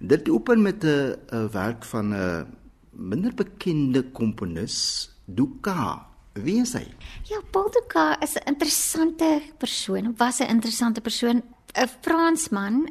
[0.00, 1.16] Dit open met 'n
[1.52, 2.46] werk van 'n
[2.90, 6.06] minder bekende komponis, Duka.
[6.32, 6.86] Wie is hy?
[7.22, 10.14] Ja, Paul Duka is 'n interessante persoon.
[10.16, 11.42] Was 'n interessante persoon,
[11.72, 12.88] 'n Fransman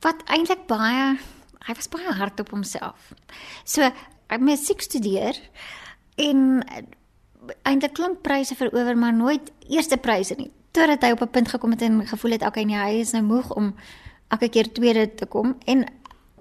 [0.00, 1.18] wat eintlik baie
[1.64, 3.12] hy was baie hard op homself.
[3.64, 5.38] So, hy het musiek studeer
[6.20, 6.64] en
[7.62, 10.50] eintlik klink pryse verower maar nooit eerste pryse nie.
[10.70, 13.22] Totdat hy op 'n punt gekom het en gevoel het okay nee, hy is nou
[13.22, 13.74] moeg om
[14.28, 15.84] elke keer tweede te kom en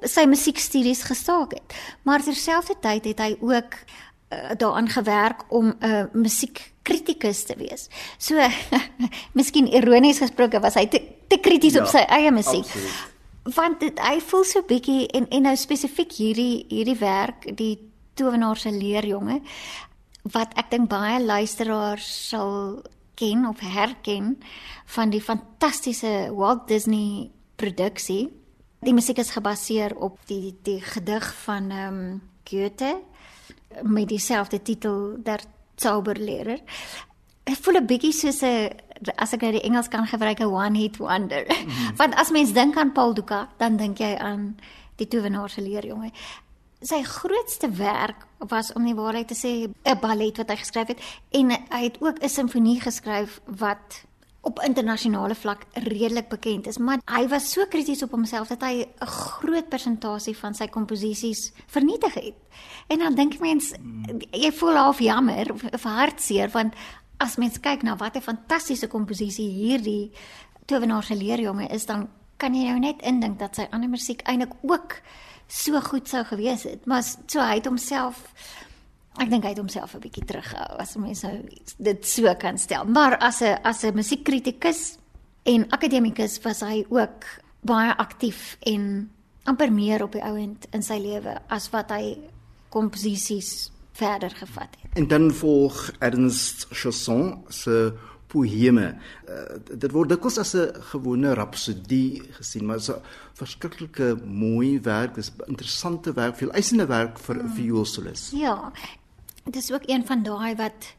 [0.03, 1.75] sy musiekstudies gestaak het.
[2.03, 7.87] Maar terselfdertyd het hy ook uh, daaraan gewerk om 'n uh, musiekkritikus te wees.
[8.17, 8.35] So
[9.37, 12.65] miskien ironies gesproke was hy te, te krities ja, op sy eie musiek.
[12.65, 13.11] Absoluut.
[13.43, 18.57] Want dit hy voel so bietjie en en nou spesifiek hierdie hierdie werk die towenaar
[18.57, 19.41] se leerjonge
[20.31, 22.83] wat ek dink baie luisteraars sal
[23.19, 24.37] ken of herken
[24.85, 28.31] van die fantastiese Walt Disney produksie.
[28.83, 33.01] Die musiek is gebaseer op die die gedig van ehm um, Goethe
[33.81, 35.39] met dieselfde titel Der
[35.75, 36.59] Zauberlehrer.
[37.43, 38.69] Ek voel 'n bietjie soos 'n
[39.15, 41.45] as ek nou die Engels kan gebruik 'n one hit wonder.
[41.47, 41.95] Mm -hmm.
[41.99, 44.57] Want as mens dink aan Paul Duka, dan dink jy aan
[44.95, 46.11] die towenaar se leerjonge
[46.83, 51.01] sy grootste werk was om die waarheid te sê 'n ballet wat hy geskryf het
[51.31, 54.03] en hy het ook 'n simfonie geskryf wat
[54.43, 58.85] op internasionale vlak redelik bekend is maar hy was so krities op homself dat hy
[58.85, 62.35] 'n groot persentasie van sy komposisies vernietig het
[62.87, 63.73] en dan dink mens
[64.31, 66.73] jy voel half jammer of, of hartseer want
[67.17, 70.11] as mens kyk na wat 'n fantastiese komposisie hierdie
[70.65, 74.51] towenaar se leerjonge is dan kan jy nou net indink dat sy ander musiek eintlik
[74.61, 74.99] ook
[75.47, 76.85] so goed sou gewees het.
[76.85, 78.23] Maar so hy het homself
[79.21, 81.43] ek dink hy het homself 'n bietjie teruggehou as mense nou
[81.77, 82.85] dit so kan stel.
[82.85, 84.97] Maar as 'n as 'n musiekkritikus
[85.43, 87.25] en akademikus was hy ook
[87.61, 89.09] baie aktief en
[89.43, 92.17] amper meer op die ouend in sy lewe as wat hy
[92.69, 94.97] komposisies verder gevat het.
[94.97, 97.93] En dan volg Ernst Chausson se
[98.33, 98.87] poeme.
[99.29, 103.01] Uh, dit word dikwels as 'n gewone rapsodie gesien, maar dit is 'n
[103.33, 107.53] verskriklike mooi werk, dis interessante werk, veel eisende werk vir 'n mm.
[107.53, 108.31] vioolsolis.
[108.33, 108.71] Ja.
[109.43, 110.95] Dit is ook een van daai wat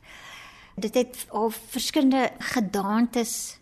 [0.77, 3.59] dit het al verskillende gedaantes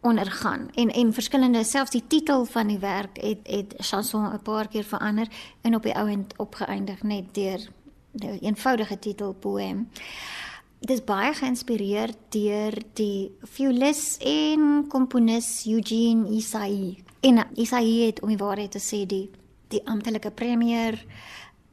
[0.00, 4.68] ondergaan en en verskillende selfs die titel van die werk het het chanson 'n paar
[4.68, 5.28] keer verander
[5.60, 7.60] en op die ou end opgeëindig net deur
[8.12, 9.88] 'n eenvoudige titel poem
[10.84, 16.98] dit is baie geïnspireer deur die violis en komponis Eugene Isai.
[17.24, 19.30] En Isai het om die waarheid te sê die
[19.72, 20.98] die amptelike premier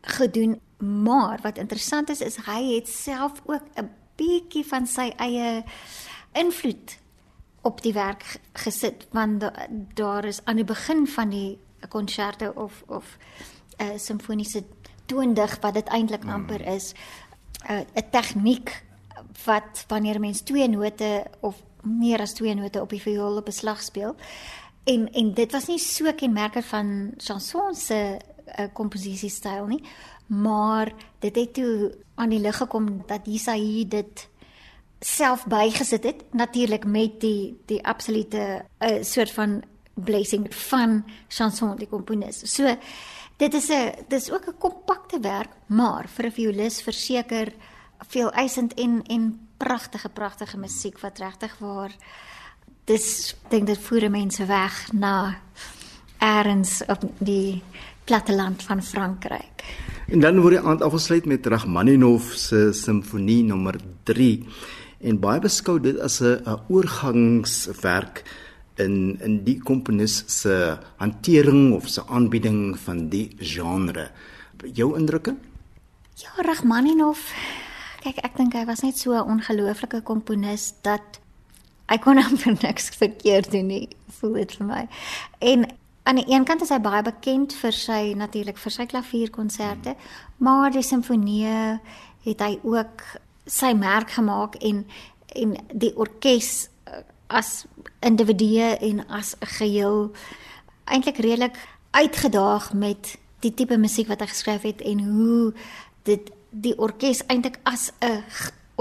[0.02, 5.64] gedoen, maar wat interessant is is hy het self ook 'n bietjie van sy eie
[6.34, 6.98] invloed
[7.62, 9.52] op die werk gesit want
[9.94, 11.60] daar is aan die begin van die
[11.90, 13.18] konserte of of
[13.78, 14.64] 'n uh, simfoniese
[15.06, 16.94] toondig wat dit eintlik amper is
[17.70, 18.84] 'n uh, tegniek
[19.46, 23.48] wat wanneer 'n mens twee note of meer as twee note op die viool op
[23.48, 24.16] 'n slag speel.
[24.84, 28.18] En en dit was nie so kenmerkend van chanson se
[28.60, 29.84] uh, komposisiestyl nie,
[30.32, 34.28] maar dit het toe aan die lig gekom dat Isaïe dit
[35.00, 41.76] self bygesit het natuurlik met die die absolute 'n uh, soort van blessing van chanson
[41.76, 42.56] die komponis.
[42.56, 42.78] So
[43.38, 47.54] dit is 'n dis ook 'n kompakte werk, maar vir 'n violis verseker
[48.08, 51.92] veel eisend en en pragtige pragtige musiek wat regtig waar
[52.86, 55.38] dis dink dit voer mense weg na
[56.18, 57.64] eers op die
[58.04, 59.61] platteland van Frankryk.
[60.12, 64.26] En dan word die aand afgesluit met Rachmaninov se simfonie nommer 3
[65.08, 68.24] en baie beskou dit as 'n oorgangswerk
[68.76, 74.12] in in die komponis se hantering of se aanbieding van die genre.
[74.74, 75.36] Jou indrukke?
[76.16, 77.32] Ja, Rachmaninov
[78.02, 81.20] Kyk, ek dink hy was net so 'n ongelooflike komponis dat
[81.88, 84.88] hy kon amper niks verkeerd doen nie, voel dit vir my.
[85.40, 85.66] En
[86.04, 89.96] aan die een kant is hy baie bekend vir sy natuurlik vir sy klavierkonserte,
[90.38, 91.80] maar die simfonie
[92.26, 93.04] het hy ook
[93.46, 94.86] sy merk gemaak en
[95.32, 97.66] en die orkes eh, as
[98.04, 100.12] individue en as 'n geheel
[100.86, 101.58] eintlik redelik
[101.92, 105.54] uitgedaag met die tipe musiek wat hy geskryf het en hoe
[106.04, 108.24] dit die orkes eintlik as 'n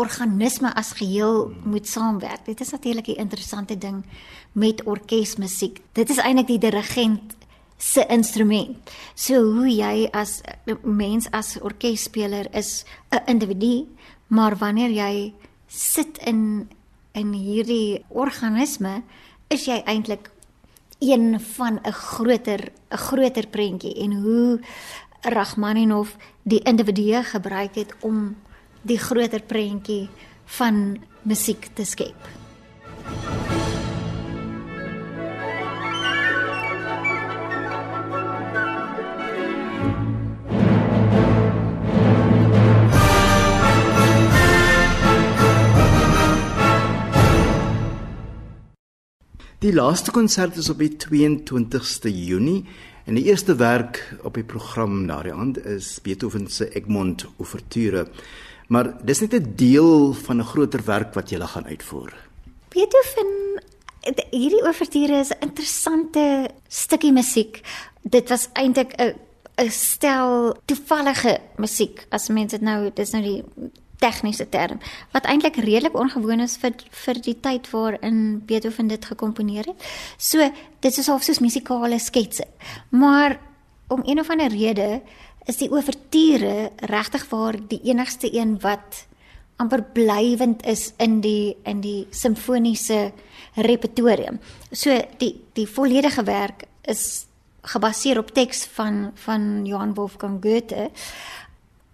[0.00, 2.44] organisme as geheel moet saamwerk.
[2.44, 4.04] Dit is natuurlik 'n interessante ding
[4.52, 5.80] met orkesmusiek.
[5.92, 7.36] Dit is eintlik die dirigent
[7.76, 8.76] se instrument.
[9.14, 10.40] So hoe jy as
[10.82, 13.86] mens as orkesspeler is 'n individu,
[14.26, 15.32] maar wanneer jy
[15.66, 16.70] sit in
[17.12, 19.02] in hierdie organisme,
[19.48, 20.30] is jy eintlik
[20.98, 24.60] een van 'n groter 'n groter prentjie en hoe
[25.20, 26.08] Rachmaninov
[26.42, 28.36] die individue gebruik het om
[28.82, 30.08] die groter prentjie
[30.58, 30.98] van
[31.28, 32.28] musiek te skep.
[49.60, 52.62] Die laaste konsert is op die 22ste Junie
[53.04, 58.06] en die eerste werk op die program daardie aand is Beethoven se Egmont Ouverture.
[58.70, 62.12] Maar dis net 'n deel van 'n groter werk wat jy gaan uitvoer.
[62.68, 63.30] Beethoven
[64.30, 67.60] hierdie Ouverture is 'n interessante stukkie musiek.
[68.02, 69.14] Dit was eintlik 'n
[69.56, 73.44] 'n stel toevallige musiek as mense dit nou dis nou die
[73.98, 74.78] tegniese term
[75.12, 79.84] wat eintlik redelik ongewoon is vir vir die tyd waarin Beethoven dit gekomponeer het.
[80.16, 80.38] So
[80.80, 82.44] dit is half soos musikale sketse.
[82.88, 83.40] Maar
[83.88, 85.02] om een of ander rede
[85.50, 89.04] is die ouverture regtig waar die enigste een wat
[89.60, 93.10] amper blywend is in die in die simfoniese
[93.56, 94.38] repertorium.
[94.72, 97.26] So die die volledige werk is
[97.74, 100.90] gebaseer op teks van van Johann Wolfgang Goethe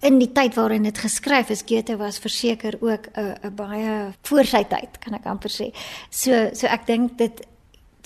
[0.07, 4.45] in die tyd waarin dit geskryf is, Goethe was verseker ook 'n 'n baie voor
[4.45, 5.73] sy tyd, kan ek amper sê.
[6.11, 7.47] So so ek dink dit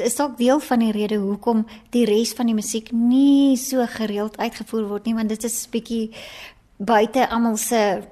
[0.01, 4.39] is ook deel van die rede hoekom die res van die musiek nie so gereeld
[4.39, 6.11] uitgevoer word nie, want dit is bietjie
[6.77, 8.03] buite almal se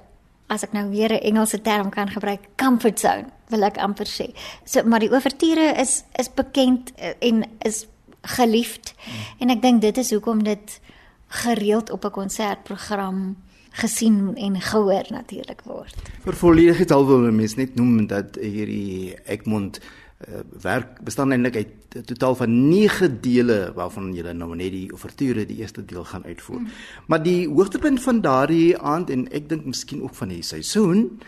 [0.49, 4.33] as ek nou weer 'n Engelse term kan gebruik, comfort zone, wil ek amper sê.
[4.65, 7.87] So maar die ouverture is is bekend eh, en is
[8.21, 9.13] geliefd hmm.
[9.39, 10.79] en ek dink dit is hoekom dit
[11.27, 13.37] gereeld op 'n konsertprogram
[13.71, 15.95] gesien en gehoor natuurlik word.
[16.25, 19.79] Vir volledigheid al wil mens net noem dat hierdie Egmont
[20.27, 24.91] uh, werk bestaan eintlik uit 'n totaal van 9 dele waarvan jy nou net die
[24.91, 26.59] ouverture die eerste deel gaan uitvoer.
[26.59, 26.67] Mm.
[27.07, 31.19] Maar die hoogtepunt van daardie aand en ek dink miskien ook van die seisoen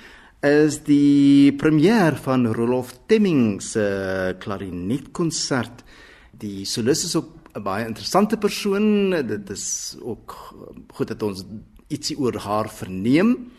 [0.41, 5.83] is die premier van Rolof Temming se klarinetkonsert.
[6.31, 9.09] Die solis is ook 'n baie interessante persoon.
[9.27, 10.55] Dit is ook
[10.93, 11.45] goed dat ons
[11.87, 13.51] ietsie oor haar verneem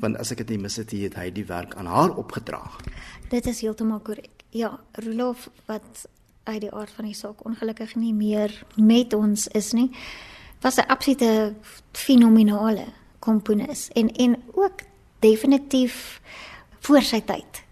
[0.00, 2.62] want as ek dit nie mis het, het hy die werk aan haar opgedra.
[3.30, 4.41] Dit is heeltemal korrek.
[4.52, 6.08] Ja, Rolof wat
[6.42, 9.88] uit die aard van die saak ongelukkig nie meer met ons is nie,
[10.60, 11.54] was 'n absolute
[11.92, 12.84] fenominale
[13.18, 14.84] komponis en en ook
[15.18, 16.20] definitief
[16.80, 17.62] voor sy tyd.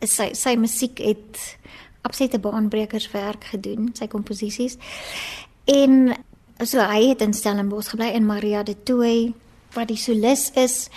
[0.00, 1.56] Sy sy musiek het
[2.02, 4.76] absolute baanbrekerswerk gedoen, sy komposisies.
[5.64, 6.16] En
[6.64, 9.34] so hy het in Stellenbosch gebly en Maria de Tooi
[9.72, 10.88] wat die solis is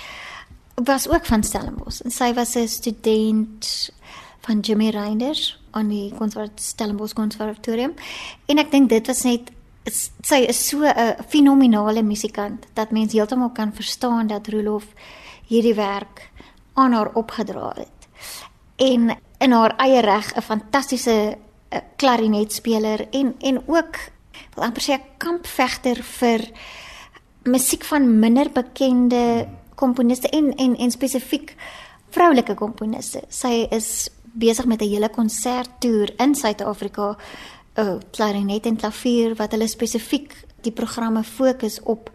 [0.74, 3.92] was ook van Stellenbosch en sy was 'n student
[4.46, 7.94] van Jimmy Reinders aan die Konservat Stellenbosch Konservatorium
[8.52, 9.52] en ek dink dit was net
[9.90, 14.86] sy is so 'n fenominale musikant dat mens heeltemal kan verstaan dat Rolof
[15.48, 16.32] hierdie werk
[16.74, 18.08] aan haar opgedra het
[18.76, 21.38] en in haar eie reg 'n fantastiese
[21.70, 23.96] eh, klarinetspeler en en ook
[24.56, 26.52] wil amper sê 'n kampvegter vir
[27.44, 31.56] musiek van minder bekende komponiste en en en spesifiek
[32.10, 33.24] vroulike komponiste.
[33.30, 37.18] Sy is besig met 'n hele konserttoer in Suid-Afrika,
[37.76, 42.12] 'n uh, klarinet en klavier wat hulle spesifiek die programme fokus op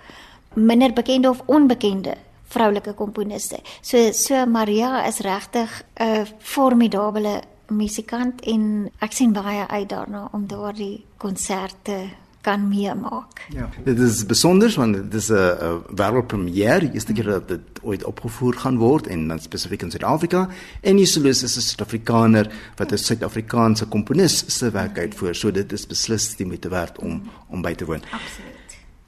[0.54, 2.14] minder bekende of onbekende
[2.48, 3.60] vroulike komponiste.
[3.80, 10.46] So so Maria is regtig 'n formidable musikant en ek sien baie uit daarna om
[10.46, 12.08] daardie konserte
[12.40, 13.46] kan meemaak.
[13.52, 13.68] Ja.
[13.84, 18.76] Dit is besonder want dit is 'n wêreldpremiere, eerste keer dat dit ooit opgevoer gaan
[18.76, 20.48] word en dan spesifiek in Suid-Afrika
[20.80, 25.34] en die soloist is 'n Suid-Afrikaner wat 'n Suid-Afrikaanse komponis se werk uitvoer.
[25.34, 28.02] So dit is beslis die moeite werd om om by te woon.
[28.10, 28.58] Absoluut.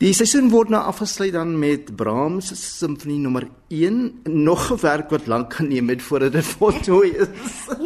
[0.00, 5.10] Die seisoen word nou afgesluit dan met Brahms se simfonie nommer 1, nog 'n werk
[5.10, 7.28] wat lank geneem het voordat dit voltooi is.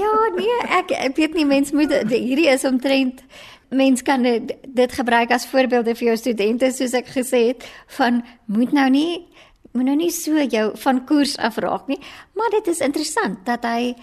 [0.02, 3.24] ja, nee, ek ek weet nie mens moet hierdie is omtrent
[3.70, 7.64] mens kan dit, dit gebruik as voorbeelde vir jou studente soos ek gesê het
[7.98, 9.26] van moet nou nie
[9.72, 12.00] moet nou nie so jou van koers afraak nie
[12.34, 13.94] maar dit is interessant dat hy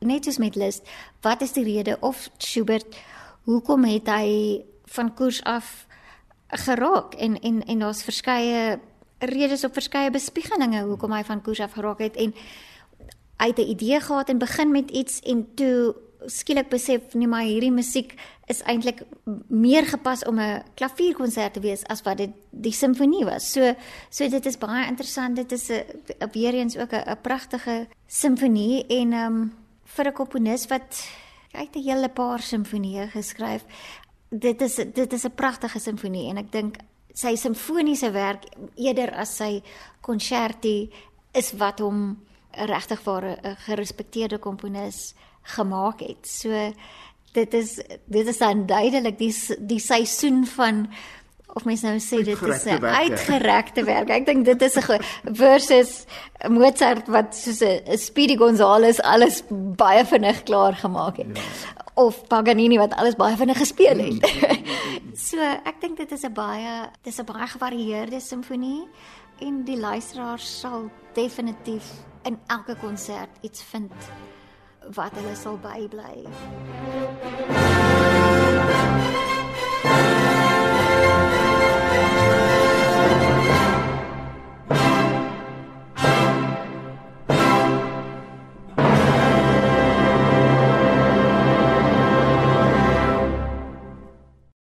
[0.00, 0.86] net soos met Liszt
[1.22, 2.96] wat is die rede of Schubert
[3.46, 5.86] hoekom het hy van koers af
[6.48, 7.14] geraak?
[7.14, 8.78] En en en daar's verskeie
[9.18, 12.34] redes op verskeie bespiegelinge hoekom hy van koers af geraak het en
[13.36, 15.94] hy het 'n idee gehad en begin met iets en toe
[16.26, 18.14] skielik besef nee maar hierdie musiek
[18.46, 19.02] is eintlik
[19.48, 23.52] meer gepas om 'n klavierkonsert te wees as wat dit die simfonie was.
[23.52, 23.74] So
[24.10, 25.36] so dit is baie interessant.
[25.36, 29.52] Dit is 'n weer eens ook 'n pragtige simfonie en ehm um,
[29.84, 31.08] vir 'n komponis wat
[31.52, 33.64] hy het 'n hele paar simfonieë geskryf.
[34.28, 36.76] dit is dit is 'n pragtige simfonie en ek dink
[37.14, 39.62] sy simfoniese werk eerder as sy
[40.00, 40.90] konserti
[41.32, 42.18] is wat hom
[42.52, 45.14] regtig vir 'n gerespekteerde komponis
[45.46, 46.26] gemaak het.
[46.26, 46.72] So
[47.36, 50.86] dit is dit is dan duidelik die die seisoen van
[51.56, 54.10] of mens nou sê dit is 'n uitgerekte werk.
[54.10, 55.00] Ek dink dit is 'n
[55.32, 56.04] versus
[56.48, 59.42] Mozart wat soos 'n Speedy Gonzales alles
[59.76, 61.36] baie vinnig klaar gemaak het.
[61.36, 61.42] Ja.
[61.94, 64.20] Of Paganini wat alles baie vinnig gespeel het.
[65.28, 68.88] so ek dink dit is 'n baie dis 'n baie gevarieerde simfonie
[69.40, 71.84] en die luisteraars sal definitief
[72.22, 73.92] in elke konsert iets vind
[74.94, 76.26] wat hulle sal bybly.
[79.86, 80.55] Thank you